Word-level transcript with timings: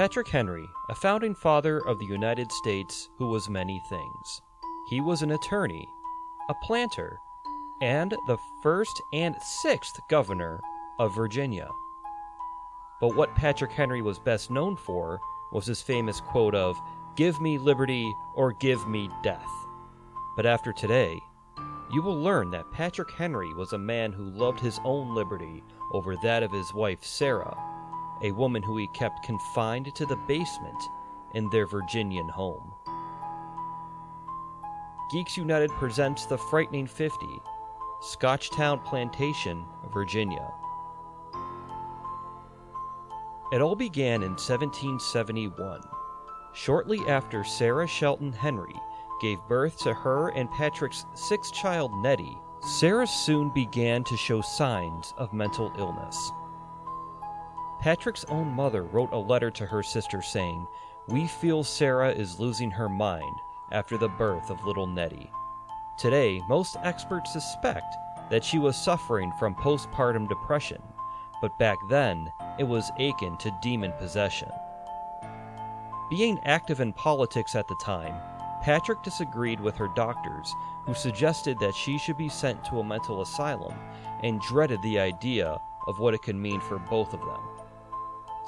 Patrick 0.00 0.28
Henry, 0.28 0.66
a 0.88 0.94
founding 0.94 1.34
father 1.34 1.86
of 1.86 1.98
the 1.98 2.06
United 2.06 2.50
States 2.50 3.10
who 3.18 3.26
was 3.26 3.50
many 3.50 3.82
things. 3.90 4.40
He 4.88 4.98
was 4.98 5.20
an 5.20 5.32
attorney, 5.32 5.86
a 6.48 6.54
planter, 6.62 7.18
and 7.82 8.12
the 8.26 8.38
first 8.62 9.02
and 9.12 9.36
sixth 9.60 10.00
governor 10.08 10.58
of 10.98 11.14
Virginia. 11.14 11.68
But 12.98 13.14
what 13.14 13.34
Patrick 13.34 13.72
Henry 13.72 14.00
was 14.00 14.18
best 14.18 14.50
known 14.50 14.74
for 14.74 15.20
was 15.52 15.66
his 15.66 15.82
famous 15.82 16.18
quote 16.18 16.54
of, 16.54 16.78
Give 17.14 17.38
me 17.38 17.58
liberty 17.58 18.10
or 18.34 18.52
give 18.52 18.88
me 18.88 19.10
death. 19.22 19.52
But 20.34 20.46
after 20.46 20.72
today, 20.72 21.20
you 21.92 22.00
will 22.00 22.18
learn 22.18 22.50
that 22.52 22.72
Patrick 22.72 23.10
Henry 23.10 23.52
was 23.52 23.74
a 23.74 23.78
man 23.78 24.14
who 24.14 24.30
loved 24.30 24.60
his 24.60 24.80
own 24.82 25.14
liberty 25.14 25.62
over 25.92 26.16
that 26.22 26.42
of 26.42 26.52
his 26.52 26.72
wife 26.72 27.04
Sarah, 27.04 27.54
a 28.22 28.32
woman 28.32 28.62
who 28.62 28.76
he 28.76 28.86
kept 28.88 29.24
confined 29.24 29.94
to 29.94 30.06
the 30.06 30.16
basement 30.26 30.82
in 31.34 31.48
their 31.50 31.66
Virginian 31.66 32.28
home. 32.28 32.72
Geeks 35.10 35.36
United 35.36 35.70
presents 35.72 36.26
The 36.26 36.38
Frightening 36.38 36.86
50, 36.86 37.40
Scotchtown 38.00 38.84
Plantation, 38.84 39.64
Virginia. 39.92 40.52
It 43.52 43.60
all 43.60 43.74
began 43.74 44.22
in 44.22 44.32
1771, 44.32 45.80
shortly 46.54 47.00
after 47.08 47.42
Sarah 47.42 47.88
Shelton 47.88 48.32
Henry 48.32 48.76
gave 49.20 49.38
birth 49.48 49.78
to 49.78 49.92
her 49.92 50.28
and 50.30 50.50
Patrick's 50.50 51.04
sixth 51.14 51.52
child, 51.52 51.92
Nettie. 51.96 52.38
Sarah 52.60 53.06
soon 53.06 53.50
began 53.50 54.04
to 54.04 54.16
show 54.16 54.40
signs 54.40 55.14
of 55.16 55.32
mental 55.32 55.72
illness. 55.78 56.32
Patrick's 57.80 58.26
own 58.26 58.48
mother 58.48 58.82
wrote 58.82 59.10
a 59.12 59.18
letter 59.18 59.50
to 59.52 59.64
her 59.64 59.82
sister 59.82 60.20
saying, 60.20 60.66
We 61.08 61.26
feel 61.26 61.64
Sarah 61.64 62.10
is 62.10 62.38
losing 62.38 62.70
her 62.70 62.90
mind 62.90 63.34
after 63.72 63.96
the 63.96 64.08
birth 64.08 64.50
of 64.50 64.66
little 64.66 64.86
Nettie. 64.86 65.30
Today, 65.98 66.42
most 66.46 66.76
experts 66.82 67.32
suspect 67.32 67.96
that 68.30 68.44
she 68.44 68.58
was 68.58 68.76
suffering 68.76 69.32
from 69.38 69.54
postpartum 69.54 70.28
depression, 70.28 70.82
but 71.40 71.58
back 71.58 71.78
then, 71.88 72.30
it 72.58 72.64
was 72.64 72.90
akin 72.98 73.38
to 73.38 73.58
demon 73.62 73.92
possession. 73.92 74.50
Being 76.10 76.38
active 76.44 76.80
in 76.80 76.92
politics 76.92 77.54
at 77.54 77.66
the 77.66 77.80
time, 77.82 78.14
Patrick 78.62 79.02
disagreed 79.02 79.58
with 79.58 79.76
her 79.76 79.88
doctors, 79.96 80.54
who 80.84 80.92
suggested 80.92 81.58
that 81.60 81.74
she 81.74 81.96
should 81.96 82.18
be 82.18 82.28
sent 82.28 82.62
to 82.66 82.80
a 82.80 82.84
mental 82.84 83.22
asylum 83.22 83.74
and 84.22 84.38
dreaded 84.42 84.82
the 84.82 85.00
idea 85.00 85.58
of 85.86 85.98
what 85.98 86.12
it 86.12 86.20
could 86.20 86.36
mean 86.36 86.60
for 86.60 86.78
both 86.78 87.14
of 87.14 87.20
them. 87.20 87.59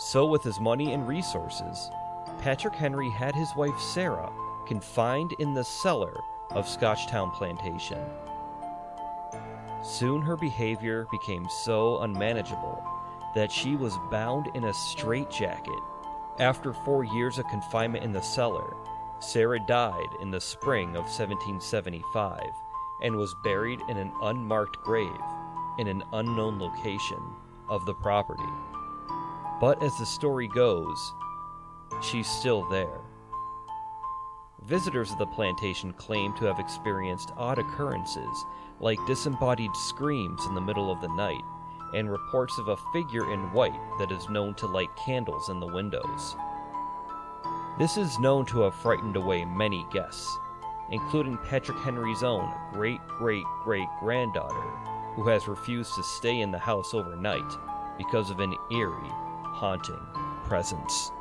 So, 0.04 0.26
with 0.26 0.42
his 0.42 0.58
money 0.58 0.94
and 0.94 1.06
resources, 1.06 1.88
Patrick 2.40 2.74
Henry 2.74 3.08
had 3.08 3.36
his 3.36 3.54
wife 3.56 3.78
Sarah 3.78 4.32
confined 4.66 5.32
in 5.38 5.54
the 5.54 5.62
cellar 5.62 6.20
of 6.50 6.66
Scotchtown 6.66 7.32
Plantation. 7.34 8.04
Soon 9.84 10.20
her 10.20 10.36
behavior 10.36 11.06
became 11.12 11.46
so 11.64 12.00
unmanageable 12.00 12.82
that 13.36 13.52
she 13.52 13.76
was 13.76 13.96
bound 14.10 14.48
in 14.54 14.64
a 14.64 14.74
straitjacket. 14.74 15.80
After 16.40 16.72
four 16.72 17.04
years 17.04 17.38
of 17.38 17.46
confinement 17.46 18.02
in 18.02 18.12
the 18.12 18.22
cellar, 18.22 18.74
Sarah 19.20 19.60
died 19.68 20.08
in 20.20 20.32
the 20.32 20.40
spring 20.40 20.96
of 20.96 21.04
1775 21.04 22.42
and 23.02 23.14
was 23.14 23.36
buried 23.44 23.78
in 23.88 23.98
an 23.98 24.12
unmarked 24.20 24.78
grave 24.78 25.06
in 25.78 25.86
an 25.86 26.02
unknown 26.12 26.58
location 26.58 27.22
of 27.68 27.86
the 27.86 27.94
property. 27.94 28.42
But 29.62 29.80
as 29.80 29.96
the 29.96 30.06
story 30.06 30.48
goes, 30.48 31.14
she's 32.02 32.26
still 32.26 32.68
there. 32.68 32.98
Visitors 34.66 35.12
of 35.12 35.18
the 35.18 35.26
plantation 35.26 35.92
claim 35.92 36.34
to 36.34 36.46
have 36.46 36.58
experienced 36.58 37.30
odd 37.36 37.60
occurrences, 37.60 38.44
like 38.80 38.98
disembodied 39.06 39.70
screams 39.76 40.44
in 40.46 40.56
the 40.56 40.60
middle 40.60 40.90
of 40.90 41.00
the 41.00 41.14
night, 41.14 41.44
and 41.94 42.10
reports 42.10 42.58
of 42.58 42.66
a 42.66 42.76
figure 42.92 43.32
in 43.32 43.52
white 43.52 43.78
that 44.00 44.10
is 44.10 44.28
known 44.28 44.56
to 44.56 44.66
light 44.66 44.90
candles 45.06 45.48
in 45.48 45.60
the 45.60 45.72
windows. 45.72 46.34
This 47.78 47.96
is 47.96 48.18
known 48.18 48.44
to 48.46 48.62
have 48.62 48.74
frightened 48.74 49.14
away 49.14 49.44
many 49.44 49.86
guests, 49.92 50.28
including 50.90 51.38
Patrick 51.38 51.78
Henry's 51.78 52.24
own 52.24 52.52
great 52.72 52.98
great 53.06 53.44
great 53.62 53.86
granddaughter, 54.00 54.70
who 55.14 55.28
has 55.28 55.46
refused 55.46 55.94
to 55.94 56.02
stay 56.02 56.40
in 56.40 56.50
the 56.50 56.58
house 56.58 56.94
overnight 56.94 57.52
because 57.96 58.28
of 58.30 58.40
an 58.40 58.56
eerie, 58.72 59.12
haunting 59.52 60.00
presence. 60.44 61.12